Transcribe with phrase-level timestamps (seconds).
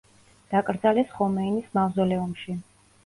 [0.53, 2.57] დაკრძალეს ხომეინის მავზოლეუმში.